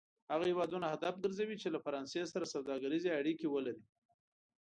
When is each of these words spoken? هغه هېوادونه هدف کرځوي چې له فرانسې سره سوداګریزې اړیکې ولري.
هغه 0.31 0.43
هېوادونه 0.51 0.85
هدف 0.93 1.15
کرځوي 1.21 1.55
چې 1.61 1.67
له 1.73 1.79
فرانسې 1.85 2.21
سره 2.33 2.51
سوداګریزې 2.53 3.09
اړیکې 3.19 3.47
ولري. 3.49 3.83